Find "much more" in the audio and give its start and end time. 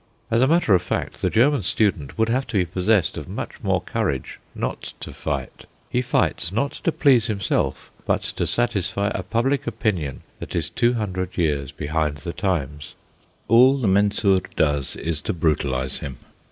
3.29-3.79